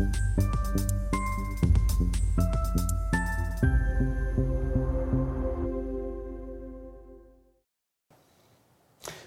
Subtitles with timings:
[0.00, 0.49] you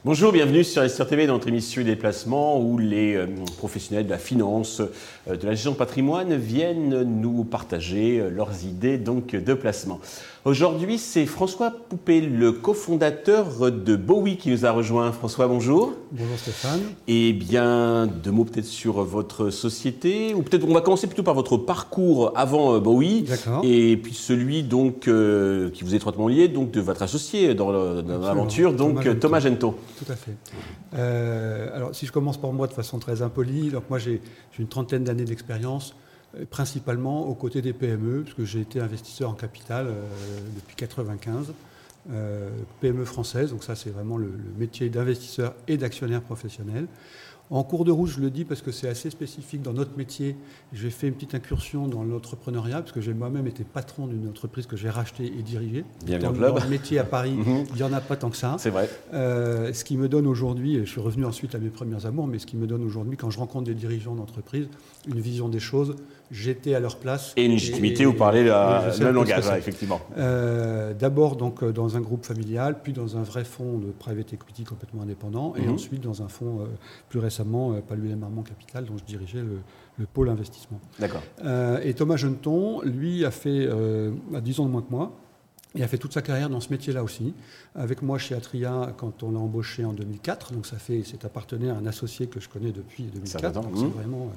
[0.06, 3.26] Bonjour, bienvenue sur SR TV dans notre émission Déplacement où les euh,
[3.58, 4.82] professionnels de la finance,
[5.30, 10.02] euh, de la gestion de patrimoine viennent nous partager euh, leurs idées donc de placement.
[10.44, 15.14] Aujourd'hui, c'est François Poupé, le cofondateur de Bowie qui nous a rejoint.
[15.14, 15.94] François, bonjour.
[16.12, 16.82] Bonjour Stéphane.
[17.08, 21.34] Et bien, deux mots peut-être sur votre société, ou peut-être on va commencer plutôt par
[21.34, 23.24] votre parcours avant Bowie,
[23.64, 28.74] et puis celui donc qui vous est étroitement lié, donc de votre associé dans l'aventure,
[28.74, 29.76] donc Thomas Thomas Gento.
[29.98, 30.36] Tout à fait.
[30.96, 34.22] Euh, alors, si je commence par moi de façon très impolie, donc moi j'ai
[34.58, 35.96] une trentaine d'années d'expérience,
[36.38, 40.08] euh, principalement aux côtés des PME, puisque j'ai été investisseur en capital euh,
[40.56, 41.54] depuis 95.
[42.12, 42.50] Euh,
[42.82, 46.88] PME française, donc ça c'est vraiment le métier d'investisseur et d'actionnaire professionnel.
[47.50, 50.36] En cours de route, je le dis parce que c'est assez spécifique dans notre métier.
[50.72, 54.66] J'ai fait une petite incursion dans l'entrepreneuriat, parce que j'ai moi-même été patron d'une entreprise
[54.66, 55.84] que j'ai rachetée et dirigée.
[56.06, 56.56] Bienvenue dans, club.
[56.58, 57.66] dans le métier à Paris, Mhm.
[57.72, 58.56] il n'y en a pas tant que ça.
[58.60, 58.90] C'est vrai.
[59.14, 62.26] Euh, ce qui me donne aujourd'hui, et je suis revenu ensuite à mes premiers amours,
[62.28, 64.68] mais ce qui me donne aujourd'hui, quand je rencontre des dirigeants d'entreprise,
[65.08, 65.96] une vision des choses,
[66.32, 67.34] j'étais à leur place.
[67.36, 68.50] Et une légitimité, vous parlez le
[69.12, 70.02] langage, ouais, effectivement.
[70.18, 74.34] Euh, D'abord donc euh, dans un groupe familial, puis dans un vrai fonds de private
[74.34, 75.74] equity complètement indépendant, et Mhm.
[75.74, 76.66] ensuite dans un fonds euh,
[77.10, 79.60] plus récemment, euh, Paluel Marmont Capital, dont je dirigeais le,
[79.98, 80.80] le pôle investissement.
[81.00, 81.24] D'accord.
[81.44, 85.12] Euh, et Thomas Geneton, lui, a fait euh, à 10 ans de moins que moi.
[85.76, 87.34] Il a fait toute sa carrière dans ce métier-là aussi.
[87.74, 91.30] Avec moi chez Atria, quand on l'a embauché en 2004, donc ça fait, c'est un
[91.30, 93.42] partenaire, un associé que je connais depuis 2004.
[93.42, 93.78] Ça va, donc mhm.
[93.80, 94.32] c'est vraiment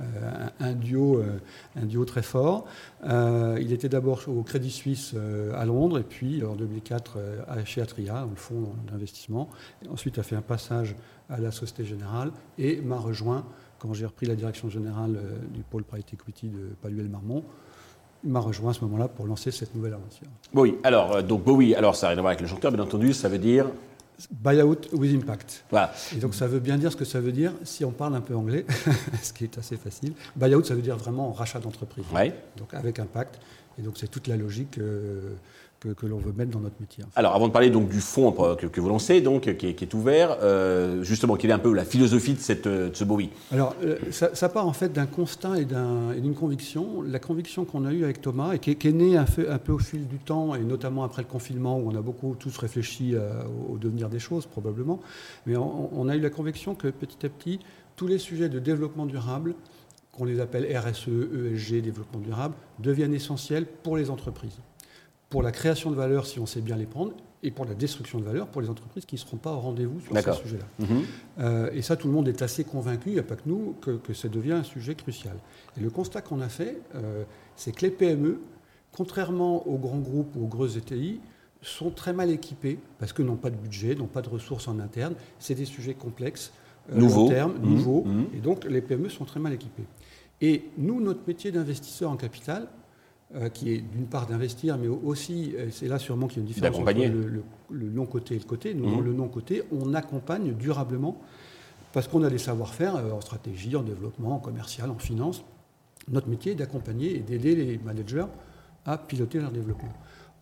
[0.00, 1.38] euh, un, duo, euh,
[1.76, 2.64] un duo très fort.
[3.04, 5.14] Euh, il était d'abord au Crédit Suisse
[5.54, 9.50] à Londres, et puis en 2004 euh, à- chez Atria, dans le fonds d'investissement.
[9.90, 10.96] Ensuite, a fait un passage
[11.28, 13.44] à la Société Générale et m'a rejoint
[13.78, 15.20] quand j'ai repris la direction générale
[15.52, 17.44] du pôle Private Equity de Paluel Marmont.
[17.44, 17.67] Il
[18.24, 20.26] m'a rejoint à ce moment-là pour lancer cette nouvelle aventure.
[20.52, 20.76] Bowie.
[20.82, 23.12] Alors, euh, donc Bowie, alors ça n'a rien à voir avec le chanteur, bien entendu,
[23.12, 23.66] ça veut dire.
[24.32, 25.64] Buyout with impact.
[25.70, 25.92] Voilà.
[26.12, 28.20] Et donc ça veut bien dire ce que ça veut dire si on parle un
[28.20, 28.66] peu anglais,
[29.22, 30.12] ce qui est assez facile.
[30.34, 32.04] Buyout, ça veut dire vraiment rachat d'entreprise.
[32.12, 32.34] Ouais.
[32.56, 33.38] Donc avec impact.
[33.78, 35.32] Et donc c'est toute la logique euh,
[35.80, 37.04] que, que l'on veut mettre dans notre métier.
[37.04, 37.12] en fait.
[37.20, 39.74] Alors, avant de parler donc du fonds euh, que, que vous lancez, donc qui est,
[39.74, 43.04] qui est ouvert, euh, justement, quelle est un peu la philosophie de, cette, de ce
[43.04, 43.30] Bowie?
[43.52, 47.00] Alors, euh, ça, ça part en fait d'un constat et d'un- et d'une conviction.
[47.02, 49.48] La conviction qu'on a eue avec Thomas et qui est, qui est née un peu,
[49.52, 52.34] un peu au fil du temps, et notamment après le confinement, où on a beaucoup
[52.36, 54.98] tous réfléchi au, au devenir des choses, probablement.
[55.46, 57.60] Mais on, on a eu la conviction que petit à petit,
[57.94, 59.54] tous les sujets de développement durable,
[60.18, 64.58] qu'on les appelle RSE, ESG, développement durable, deviennent essentiels pour les entreprises.
[65.30, 67.12] Pour la création de valeur, si on sait bien les prendre,
[67.44, 70.00] et pour la destruction de valeur, pour les entreprises qui ne seront pas au rendez-vous
[70.00, 70.40] sur ces D'accord.
[70.40, 70.86] sujets-là.
[70.86, 71.02] Mhm.
[71.38, 73.76] Euh, et ça, tout le monde est assez convaincu, il n'y a pas que nous,
[73.80, 75.36] que, que ça devient un sujet crucial.
[75.76, 77.22] Et le constat qu'on a fait, euh,
[77.54, 78.40] c'est que les PME,
[78.90, 81.20] contrairement aux grands groupes ou aux grosses ETI,
[81.62, 84.80] sont très mal équipés parce que n'ont pas de budget, n'ont pas de ressources en
[84.80, 85.14] interne.
[85.38, 86.52] C'est des sujets complexes,
[86.94, 87.70] long terme, Mhm.
[87.70, 88.26] nouveaux, Mhm.
[88.34, 89.84] et donc les PME sont très mal équipés.
[90.40, 92.68] Et nous, notre métier d'investisseur en capital,
[93.34, 96.42] euh, qui est d'une part d'investir, mais aussi, euh, c'est là sûrement qu'il y a
[96.42, 98.72] une différence entre le, le- le non-côté et le côté.
[98.72, 101.20] Nous, dans le non-côté, on accompagne durablement
[101.92, 105.44] parce qu'on a des savoir-faire euh, en stratégie, en développement, en commercial, en finance.
[106.10, 108.24] Notre métier est d'accompagner et d'aider les managers
[108.86, 109.92] à piloter leur développement.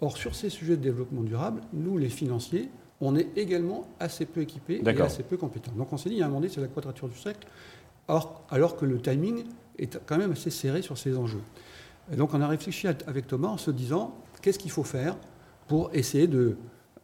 [0.00, 2.68] Or, sur ces sujets de développement durable, nous, les financiers,
[3.00, 5.72] on est également assez peu équipés et assez peu compétents.
[5.76, 7.46] Donc on s'est dit, il y a un moment donné, c'est la quadrature du cercle,
[8.08, 9.44] or- alors que le timing
[9.78, 11.42] est quand même assez serré sur ces enjeux.
[12.12, 15.16] Et donc on a réfléchi avec Thomas en se disant, qu'est-ce qu'il faut faire
[15.66, 16.56] pour essayer de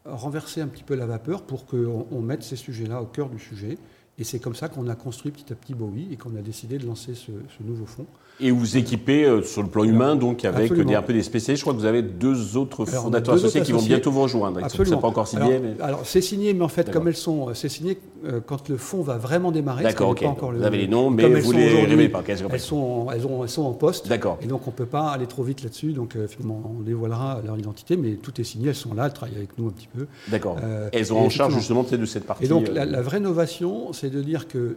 [0.04, 3.38] renverser un petit peu la vapeur pour qu'on on mette ces sujets-là au cœur du
[3.38, 3.78] sujet.
[4.22, 6.78] Et c'est comme ça qu'on a construit petit à petit Bowie et qu'on a décidé
[6.78, 8.06] de lancer ce, ce nouveau fonds.
[8.38, 11.58] Et vous équipez euh, sur le plan humain, donc avec des, un peu des spécialistes.
[11.58, 14.22] Je crois que vous avez deux autres fondateurs deux associés autres qui vont bientôt vous
[14.22, 14.60] rejoindre.
[14.60, 15.00] Ils ne sont Absolument.
[15.00, 15.56] pas encore signés.
[15.56, 15.82] Alors, mais...
[15.82, 18.11] alors, c'est signé, mais en fait, comme elles sont, c'est signé euh,
[18.46, 19.82] quand le fonds va vraiment démarrer.
[19.82, 20.20] D'accord, ok.
[20.22, 22.22] pas encore Vous le- avez les noms, mais vous les révélez pas.
[22.28, 24.08] Elles sont, en- elles, ont- elles sont en poste.
[24.08, 24.38] D'accord.
[24.42, 25.92] Et donc, on ne peut pas aller trop vite là-dessus.
[25.92, 28.68] Donc, euh, finalement, on dévoilera leur identité, mais tout est signé.
[28.68, 30.06] Elles sont là, elles travaillent avec nous un petit peu.
[30.28, 30.56] D'accord.
[30.62, 32.44] Euh, Elles ont en charge justement de cette partie.
[32.44, 34.76] Et donc, euh, la, la vraie innovation, c'est de dire que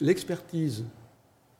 [0.00, 0.84] l'expertise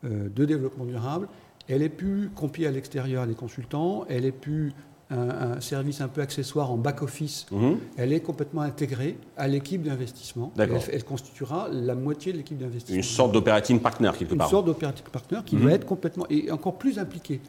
[0.04, 1.28] euh, de développement durable,
[1.68, 4.72] elle est plus confiée à l'extérieur à des consultants, elle est plus
[5.10, 7.78] un, un service un peu accessoire en back-office, mhm.
[7.96, 10.52] elle est complètement intégrée à l'équipe d'investissement.
[10.58, 12.96] Elle, elle constituera la moitié de l'équipe d'investissement.
[12.96, 14.50] Une sorte d'operating partner quelque Une part.
[14.50, 15.64] sorte d'operating partner qui Mhm.
[15.64, 17.40] va être complètement et encore plus impliqué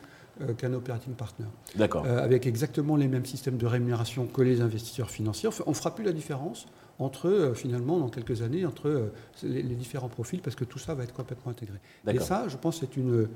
[0.42, 2.04] euh, qu'un operating partner, D'accord.
[2.06, 5.50] Euh, avec exactement les mêmes systèmes de rémunération que les investisseurs financiers.
[5.66, 6.68] On ne fera plus la différence
[7.00, 9.10] entre, euh, finalement, dans quelques années, entre
[9.42, 11.78] les, les différents profils, parce que tout ça va être complètement intégré.
[12.08, 13.28] Et ça, je pense, c'est une,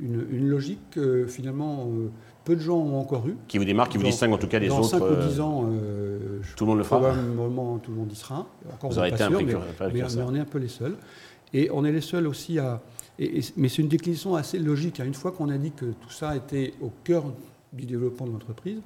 [0.00, 1.88] une, logique que finalement
[2.44, 3.36] peu de gens ont encore eu.
[3.48, 4.98] Qui vous démarque, qui vous distingue en tout cas des dans autres.
[4.98, 5.70] Dans 5 ou 10 ans,
[6.56, 7.00] tout le monde le fera.
[7.00, 8.46] Probablement tout le monde y sera.
[8.72, 9.54] Encore, vous aurez été sûr, mais,
[9.92, 10.96] mais, mais, on est un peu les seuls.
[11.52, 12.80] Et on est les seuls aussi à.
[13.56, 15.00] mais c'est une déclinaison assez logique.
[15.00, 15.04] Hein.
[15.04, 17.24] Une fois qu'on a dit que tout ça était au cœur
[17.72, 18.80] du développement de l'entreprise,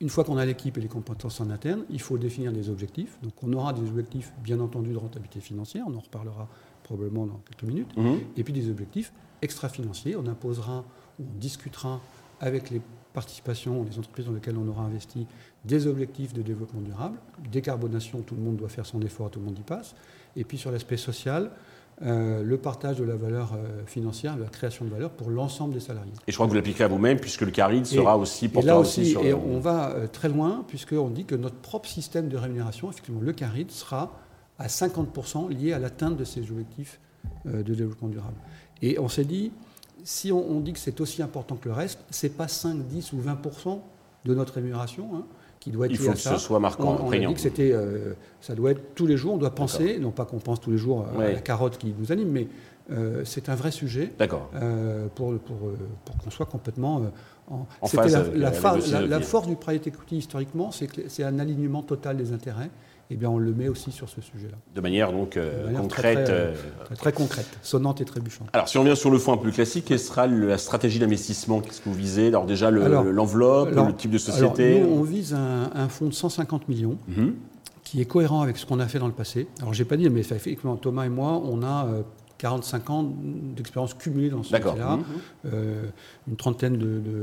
[0.00, 3.18] une fois qu'on a l'équipe et les compétences en interne, il faut définir des objectifs.
[3.22, 6.48] Donc on aura des objectifs, bien entendu, de rentabilité financière, on en reparlera
[6.82, 8.18] probablement dans quelques minutes, mhm.
[8.36, 9.12] et puis des objectifs
[9.42, 10.16] extra-financiers.
[10.16, 10.84] On imposera
[11.18, 12.00] ou on discutera
[12.40, 12.80] avec les
[13.12, 15.26] participations, les entreprises dans lesquelles on aura investi,
[15.64, 17.18] des objectifs de développement durable.
[17.50, 19.94] Décarbonation, tout le monde doit faire son effort, tout le monde y passe.
[20.34, 21.50] Et puis sur l'aspect social,
[22.00, 25.80] euh, le partage de la valeur euh, financière, la création de valeur pour l'ensemble des
[25.80, 26.12] salariés.
[26.26, 29.06] Et je crois que vous l'appliquez à vous-même, puisque le CARID sera aussi porté aussi,
[29.06, 29.22] sur...
[29.22, 33.20] Et on va euh, très loin, puisqu'on dit que notre propre système de rémunération, effectivement,
[33.20, 34.18] le CARID, sera
[34.58, 36.98] à 50% lié à l'atteinte de ces objectifs
[37.44, 38.36] de développement durable.
[38.82, 39.52] Et on s'est dit,
[40.04, 43.18] si on, dit que c'est aussi important que le reste, c'est pas 5, 10 ou
[43.18, 43.78] 20%
[44.24, 45.08] de notre rémunération.
[45.14, 45.24] Hein,
[45.60, 47.70] qui doit être Il faut que ce soit marquant, on, on a dit que c'était,
[47.70, 49.34] euh, ça doit être tous les jours.
[49.34, 52.10] On doit penser, non pas qu'on pense tous les jours à la carotte qui nous
[52.10, 52.48] anime, mais
[52.90, 54.12] euh, c'est un vrai sujet.
[54.20, 55.56] Euh, pour, pour,
[56.04, 57.02] pour qu'on soit complètement
[57.48, 61.38] en, en phase la, la, la, force du private equity historiquement, c'est que c'est un
[61.38, 62.70] alignement total des intérêts
[63.12, 64.56] eh bien, on le met aussi sur ce sujet-là.
[64.74, 66.30] De manière donc euh, concrète.
[66.30, 66.54] Euh,
[66.94, 68.48] très, concrète, sonnante et trébuchante.
[68.54, 70.98] Alors, si on vient sur le fond un peu plus classique, quelle sera la stratégie
[70.98, 72.28] d'investissement Qu'est-ce que vous visez?
[72.28, 74.78] Alors, déjà, l'enveloppe, le, type de société?
[74.78, 76.96] alors, nous, on vise un, fonds de 150 millions.
[77.08, 77.34] Mhm.
[77.84, 79.48] qui est cohérent avec ce qu'on a fait dans le passé.
[79.60, 82.02] Alors, j'ai pas dit, mais effectivement, Thomas et moi, on a euh,
[82.42, 83.08] 45 ans
[83.56, 85.04] d'expérience cumulée dans ce métier-là, mmh, mmh.
[85.54, 85.84] euh,
[86.26, 86.76] une trentaine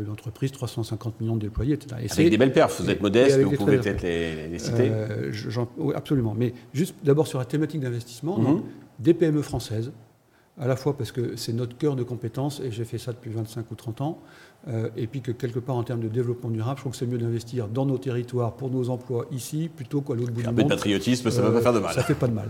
[0.05, 2.01] d'entreprises, 350 millions de déployés, etc.
[2.01, 5.31] Et avec des belles perfs, vous êtes modeste, mais vous pouvez peut-être les, citer euh,
[5.77, 6.33] oui, Absolument.
[6.37, 8.63] Mais juste d'abord sur la thématique d'investissement, mmh.
[8.99, 9.91] des PME françaises,
[10.59, 13.31] à la fois parce que c'est notre cœur de compétence, et j'ai fait ça depuis
[13.31, 14.19] 25 ou 30 ans,
[14.67, 17.05] euh, et puis que quelque part en termes de développement durable, je trouve que c'est
[17.05, 20.53] mieux d'investir dans nos territoires pour nos emplois ici plutôt qu'à l'autre bout du monde.
[20.53, 21.93] Un peu de patriotisme, ça ne va pas faire de mal.
[21.93, 22.49] Ça ne fait pas de mal.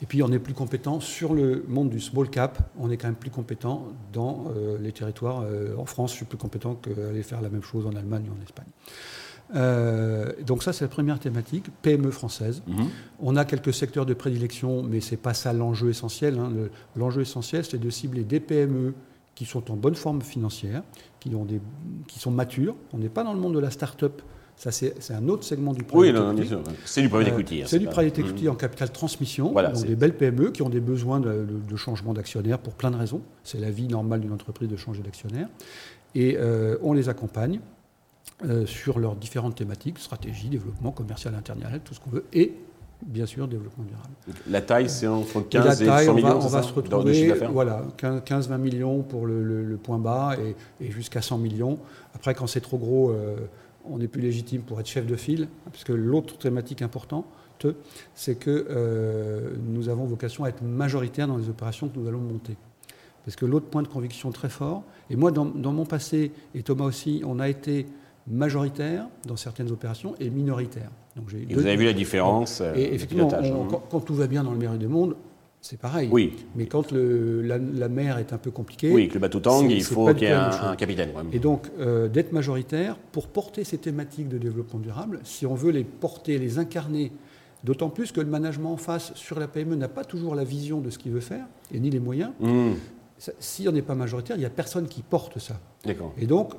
[0.00, 3.08] Et puis on est plus compétent sur le monde du small cap, on est quand
[3.08, 5.42] même plus compétent dans euh, les territoires.
[5.42, 8.40] Euh, en France, je suis plus compétent qu'aller faire la même chose en Allemagne ou
[8.40, 8.66] en Espagne.
[9.52, 12.62] Donc ça, c'est la première thématique, PME française.
[12.66, 12.88] Mhm.
[13.20, 16.38] On a quelques secteurs de prédilection, mais ce n'est pas ça l'enjeu essentiel.
[16.38, 16.50] Hein.
[16.96, 18.94] L'enjeu essentiel, c'est de cibler des PME
[19.34, 20.82] qui sont en bonne forme financière,
[21.20, 21.60] qui, ont des,
[22.06, 22.76] qui sont matures.
[22.92, 24.22] On n'est pas dans le monde de la start-up.
[24.56, 26.48] Ça, c'est un autre segment du private oui,
[26.84, 27.62] C'est du private equity.
[27.62, 29.50] Hein, c'est du private equity en capital transmission.
[29.50, 32.96] Voilà, donc des belles PME qui ont des besoins de, changement d'actionnaire pour plein de
[32.96, 33.22] raisons.
[33.42, 35.48] C'est la vie normale d'une entreprise de changer d'actionnaire.
[36.14, 37.58] Et euh, on les accompagne
[38.44, 42.24] euh, sur leurs différentes thématiques, stratégie, développement commercial, international, tout ce qu'on veut.
[42.32, 42.54] Et
[43.06, 44.40] bien sûr, développement durable.
[44.48, 49.02] La taille, c'est entre 15 et, 100 millions, on va, se retrouver, voilà, 15-20 millions
[49.02, 50.36] pour le, point bas
[50.80, 51.78] et, jusqu'à 100 millions.
[52.14, 53.36] Après, quand c'est trop gros, euh,
[53.84, 57.26] on n'est plus légitime pour être chef de file, parce que l'autre thématique importante,
[58.14, 62.20] c'est que euh, nous avons vocation à être majoritaire dans les opérations que nous allons
[62.20, 62.56] monter.
[63.24, 66.62] Parce que l'autre point de conviction très fort, et moi dans, dans mon passé, et
[66.62, 67.86] Thomas aussi, on a été
[68.26, 70.90] majoritaire dans certaines opérations et minoritaire.
[71.16, 73.28] Donc et vous avez vu la différence Et euh, effectivement,
[73.90, 75.16] quand, tout va bien dans le meilleur du monde,
[75.60, 76.08] c'est pareil.
[76.10, 76.34] Oui.
[76.56, 78.92] Mais quand le, la, mer est un peu compliquée.
[78.92, 81.10] Oui, que le bateau tangue, il faut qu'il y ait un, capitaine.
[81.32, 85.70] Et donc, euh, d'être majoritaire, pour porter ces thématiques de développement durable, si on veut
[85.70, 87.12] les porter, les incarner,
[87.62, 90.80] d'autant plus que le management en face sur la PME n'a pas toujours la vision
[90.80, 92.32] de ce qu'il veut faire, et ni les moyens.
[92.40, 92.72] Mmh.
[93.38, 95.58] Si on n'est pas majoritaire, il n'y a personne qui porte ça.
[96.18, 96.52] Et donc,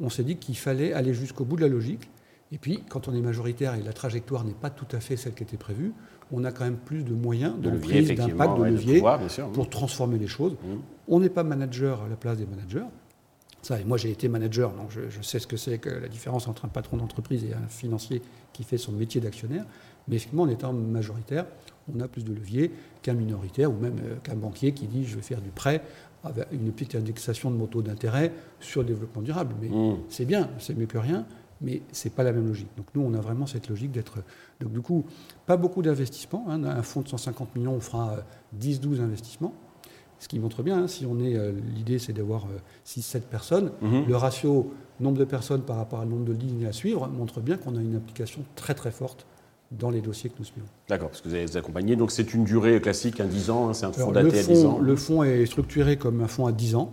[0.00, 2.08] on s'est dit qu'il fallait aller jusqu'au bout de la logique.
[2.52, 5.34] Et puis, quand on est majoritaire et la trajectoire n'est pas tout à fait celle
[5.34, 5.92] qui était prévue,
[6.30, 9.02] on a quand même plus de moyens, de prise, d'impact, de levier
[9.52, 10.52] pour transformer les choses.
[10.52, 10.76] Mmh.
[11.08, 12.86] On n'est pas manager à la place des managers.
[13.62, 16.48] Ça, et moi, j'ai été manager, donc je, sais ce que c'est que la différence
[16.48, 18.20] entre un patron d'entreprise et un financier
[18.52, 19.64] qui fait son métier d'actionnaire.
[20.06, 21.46] Mais effectivement, en étant majoritaire,
[21.94, 22.70] on a plus de levier
[23.00, 25.82] qu'un minoritaire ou même euh, qu'un banquier qui dit je vais faire du prêt
[26.24, 29.54] avec une petite indexation de mon taux d'intérêt sur le développement durable.
[29.60, 29.98] Mais mmh.
[30.08, 31.26] c'est bien, c'est mieux que rien,
[31.60, 32.68] mais ce n'est pas la même logique.
[32.76, 34.18] Donc nous, on a vraiment cette logique d'être...
[34.60, 35.04] Donc du coup,
[35.46, 36.44] pas beaucoup d'investissements.
[36.48, 36.64] Hein.
[36.64, 38.18] Un fonds de 150 millions, on fera
[38.58, 39.54] 10-12 euh, investissements.
[40.18, 42.46] Ce qui montre bien, hein, si on est, euh, l'idée c'est d'avoir
[42.86, 44.02] 6-7 euh, personnes, mmh.
[44.08, 47.56] le ratio nombre de personnes par rapport au nombre de lignes à suivre montre bien
[47.56, 49.26] qu'on a une application très très forte
[49.78, 50.66] dans les dossiers que nous suivons.
[50.88, 51.96] D'accord, parce que vous avez accompagné.
[51.96, 54.64] Donc c'est une durée classique, un 10 ans, hein, c'est un fonds daté à 10
[54.64, 54.78] ans.
[54.78, 56.92] Le fonds est structuré comme un fonds à 10 ans,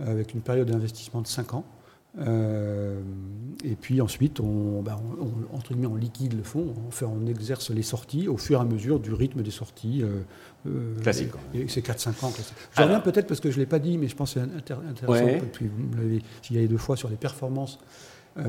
[0.00, 1.64] avec une période d'investissement de 5 ans.
[2.18, 4.98] et puis ensuite, on, bah,
[5.52, 8.62] entre guillemets, on liquide le fonds, on, fait, on exerce les sorties au fur et
[8.62, 10.04] à mesure du rythme des sorties.
[11.02, 11.30] classique.
[11.68, 12.30] C'est 4-5 ans.
[12.30, 12.54] Classique.
[12.76, 14.72] Je reviens peut-être parce que je ne l'ai pas dit, mais je pense que c'est
[14.72, 15.24] intéressant.
[15.24, 15.42] Ouais.
[15.60, 17.84] Vous l'avez signalé deux fois sur les performances euh,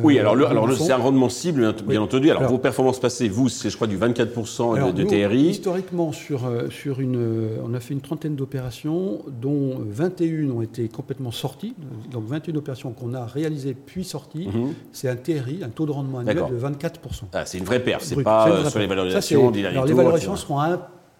[0.03, 2.29] oui, alors, alors c'est un rendement cible, bien entendu.
[2.29, 5.47] Alors, vos performances passées, vous, c'est je crois du 24% de, TRI.
[5.47, 10.61] Historiquement, sur, euh, sur une, euh, on a fait une trentaine d'opérations, dont 21 ont
[10.61, 11.73] été complètement sorties.
[12.11, 14.47] Donc 21 opérations qu'on a réalisées puis sorties.
[14.47, 14.73] Mhm.
[14.91, 17.29] C'est un TRI, un taux de rendement annuel de 24%.
[17.33, 19.51] Ah, c'est une vraie perte, c'est pas sur les valorisations.
[19.51, 20.79] alors les valorisations seront un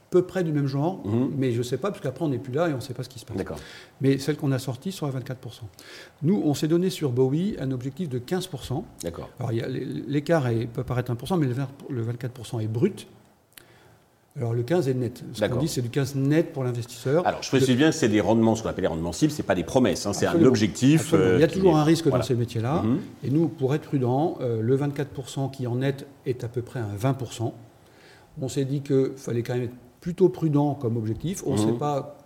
[0.10, 1.32] peu près du même genre, mhm.
[1.38, 2.94] mais je ne sais pas, parce qu'après on n'est plus là et on ne sait
[2.94, 3.38] pas ce qui se passe.
[4.02, 5.36] Mais celle qu'on a sortie sont à 24%.
[6.24, 8.84] Nous, on s'est donné sur Bowie un objectif de 15%.
[9.04, 9.30] D'accord.
[9.40, 11.48] Alors l'écart peut paraître 1%, mais
[11.90, 13.08] le 24% est brut.
[14.38, 15.24] Alors le 15 est net.
[15.34, 17.26] Ce qu'on dit, c'est du 15 net pour l'investisseur.
[17.28, 19.42] Alors je précise bien que c'est des rendements, ce qu'on appelle les rendements cibles, ce
[19.42, 21.14] n'est pas des promesses, hein, c'est un objectif.
[21.14, 22.84] Euh, Il y a toujours un risque dans ces métiers-là.
[22.84, 23.00] Mhm.
[23.26, 26.80] Et nous, pour être prudent, euh, le 24% qui en net est à peu près
[26.80, 27.54] un 20%.
[28.42, 31.44] On s'est dit qu'il fallait quand même être plutôt prudent comme objectif.
[31.46, 31.78] On ne sait mhm.
[31.78, 32.18] pas.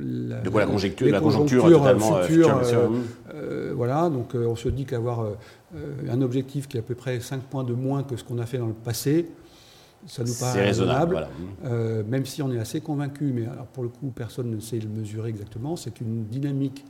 [0.00, 2.88] La, de quoi la conjoncture, la conjoncture totalement euh, future, euh,
[3.34, 5.26] euh, voilà, donc on se dit qu'avoir
[6.08, 8.46] un objectif qui est à peu près 5 points de moins que ce qu'on a
[8.46, 9.28] fait dans le passé,
[10.06, 11.26] ça nous paraît raisonnable.
[12.06, 14.88] même si on est assez convaincu, mais alors pour le coup, personne ne sait le
[14.88, 16.84] mesurer exactement, c'est une dynamique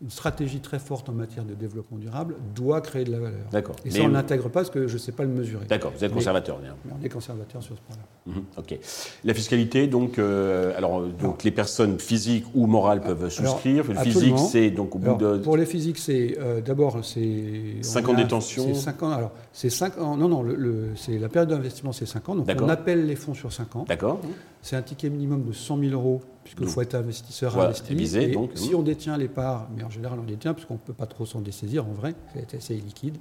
[0.00, 3.40] une stratégie très forte en matière de développement durable doit créer de la valeur.
[3.50, 3.74] D'accord.
[3.84, 5.66] Et ça, on n'intègre pas parce que je ne sais pas le mesurer.
[5.66, 6.60] D'accord, vous êtes conservateur.
[6.62, 8.32] Mais, on est conservateur sur ce point-là.
[8.32, 8.78] Mhm, ok.
[9.24, 13.84] La fiscalité, donc, euh, alors, donc les personnes physiques ou morales peuvent souscrire.
[13.88, 15.38] le physique, c'est donc au bout de.
[15.38, 17.76] Pour les physiques, c'est euh, d'abord c'est.
[17.82, 18.66] 5 ans de détention.
[18.68, 19.10] C'est 5 ans.
[19.10, 20.16] Alors, c'est 5 ans.
[20.16, 22.36] Non, non, le, c'est la période d'investissement, c'est 5 ans.
[22.36, 23.84] Donc, on appelle les fonds sur 5 ans.
[23.88, 24.20] D'accord.
[24.62, 28.18] C'est un ticket minimum de 100 000 euros puisqu'il faut être investisseur investi.
[28.18, 30.78] et donc, si on détient les parts, mais en général on les détient, puisqu'on ne
[30.78, 33.16] peut pas trop s'en dessaisir en vrai, c'est assez liquide,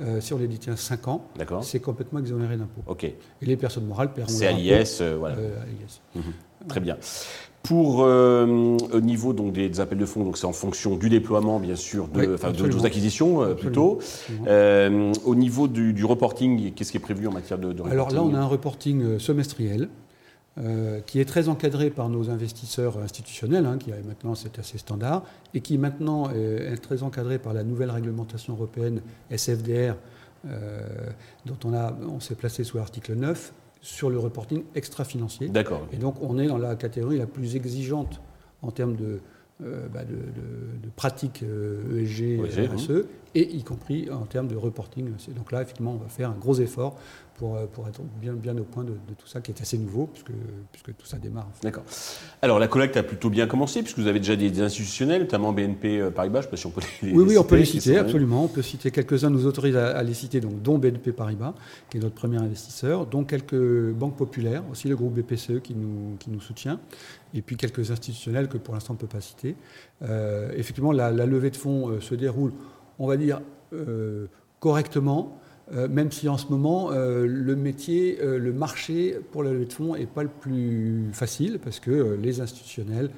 [0.00, 1.28] euh, si on les détient 5 ans,
[1.62, 2.82] c'est complètement exonéré d'impôts.
[2.86, 3.04] Ok.
[3.04, 5.36] Et les personnes morales paieront C'est à l'IS, euh, voilà.
[5.36, 5.56] Euh,
[6.16, 6.22] mhm.
[6.68, 6.96] Très bien.
[7.62, 11.76] Pour au niveau donc des, appels de fonds, donc c'est en fonction du déploiement bien
[11.76, 14.00] sûr de, de, vos acquisitions plutôt.
[14.46, 18.22] au niveau du, reporting, qu'est-ce qui est prévu en matière de, de reporting Alors là,
[18.22, 19.88] on a un reporting semestriel
[20.56, 25.24] euh, qui est très encadré par nos investisseurs institutionnels, hein, qui maintenant c'est assez standard,
[25.52, 29.96] et qui maintenant est, très encadré par la nouvelle réglementation européenne SFDR,
[30.46, 30.86] euh,
[31.44, 35.48] dont on, a, on s'est placé sous l'article 9 sur le reporting extra-financier.
[35.48, 35.88] D'accord.
[35.92, 38.20] Et donc on est dans la catégorie la plus exigeante
[38.62, 39.18] en termes de,
[39.64, 42.40] euh, bah de, pratiques ESG,
[42.72, 45.10] RSE, e, et y compris en termes de reporting.
[45.34, 46.96] Donc là, effectivement, on va faire un gros effort
[47.36, 50.06] pour, euh, pour être bien, bien au point de, tout ça, qui est assez nouveau,
[50.06, 50.32] puisque,
[50.72, 51.48] puisque tout ça démarre.
[51.62, 51.84] D'accord.
[52.42, 56.00] Alors, la collecte a plutôt bien commencé, puisque vous avez déjà des, institutionnels, notamment BNP
[56.00, 57.64] euh, Paribas, je ne sais pas si on peut les, Oui, oui, on peut les
[57.64, 58.44] citer, absolument.
[58.44, 61.54] On peut citer quelques-uns, nous autorise à, les citer, donc, dont BNP Paribas,
[61.90, 66.16] qui est notre premier investisseur, dont quelques banques populaires, aussi le groupe BPCE qui nous,
[66.18, 66.78] qui nous soutient,
[67.34, 69.56] et puis quelques institutionnels que pour l'instant on ne peut pas citer.
[70.02, 72.52] Euh, effectivement, la, levée de fonds se déroule,
[72.98, 73.40] on va dire,
[74.60, 75.40] correctement.
[75.72, 79.64] Euh, même si en ce moment, euh, le métier, euh, le marché pour la levée
[79.64, 83.10] de fonds n'est pas le plus facile, parce que les institutionnels,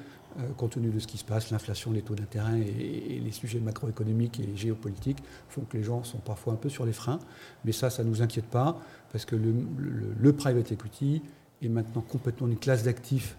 [0.55, 4.39] compte tenu de ce qui se passe, l'inflation, les taux d'intérêt et, les sujets macroéconomiques
[4.39, 5.17] et géopolitiques,
[5.49, 7.17] font que les gens sont parfois un peu sur les freins.
[7.65, 8.79] Mais ça, ça ne nous inquiète pas,
[9.11, 11.23] parce que le private equity
[11.63, 13.35] est maintenant complètement une classe d'actifs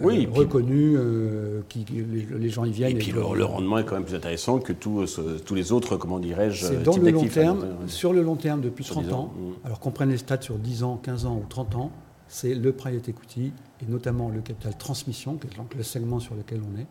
[0.00, 2.96] oui, reconnu, euh, qui, les, gens y viennent.
[2.96, 6.18] Et, puis le, rendement est quand même plus intéressant que tous, tous les autres, comment
[6.18, 9.66] dirais-je, C'est dans le long terme, sur le long terme depuis 30 ans, mm.
[9.66, 11.90] alors qu'on prenne les stats sur 10 ans, 15 ans ou 30 ans,
[12.26, 16.34] c'est le private equity et notamment le capital transmission, qui est donc le segment sur
[16.34, 16.86] lequel on est.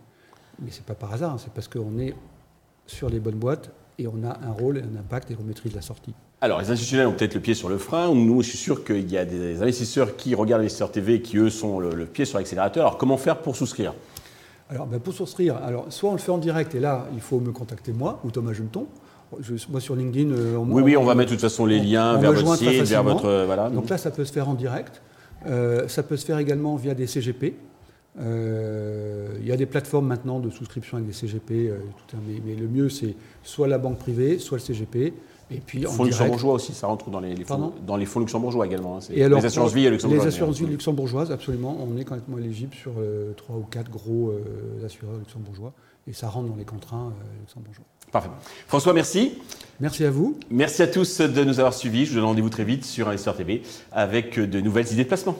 [0.59, 2.13] Mais ce n'est pas par hasard, c'est parce qu'on est
[2.85, 5.73] sur les bonnes boîtes et on a un rôle et un impact et on maîtrise
[5.73, 6.13] la sortie.
[6.43, 8.11] Alors, les institutionnels ont peut-être le pied sur le frein.
[8.15, 11.51] Nous, je suis sûr qu'il y a des investisseurs qui regardent l'investisseur TV qui, eux,
[11.51, 12.87] sont le, pied sur l'accélérateur.
[12.87, 13.93] Alors, comment faire pour souscrire?
[14.71, 17.39] Alors, ben, pour souscrire, alors, soit on le fait en direct, et là, il faut
[17.39, 18.87] me contacter moi ou Thomas Juleton.
[19.69, 20.31] moi, sur LinkedIn.
[20.31, 23.03] Euh, oui, oui, on va mettre de toute façon les liens vers votre site, vers
[23.03, 23.45] votre.
[23.45, 23.69] Voilà.
[23.69, 24.99] Donc là, ça peut se faire en direct.
[25.45, 27.53] Euh, ça peut se faire également via des CGP.
[28.19, 31.71] Euh, il y a des plateformes maintenant de souscription avec des CGP,
[32.45, 35.13] mais, le mieux c'est soit la banque privée, soit le CGP.
[35.51, 38.97] Et puis fonds luxembourgeois aussi, ça rentre dans les, fonds, dans les fonds luxembourgeois également.
[38.97, 40.25] Hein, et les assurances vie luxembourgeoises.
[40.25, 41.77] Les assurances vie luxembourgeoises, absolument.
[41.79, 45.73] On est complètement éligible sur euh, trois ou quatre gros euh, assureurs luxembourgeois.
[46.07, 47.85] Et ça rentre dans les contrats euh, luxembourgeois.
[48.11, 48.29] Parfait.
[48.67, 49.33] François, merci.
[49.79, 50.37] Merci à vous.
[50.49, 52.05] Merci à tous de nous avoir suivis.
[52.05, 55.37] Je vous donne rendez-vous très vite sur Investor TV avec de nouvelles idées de placement.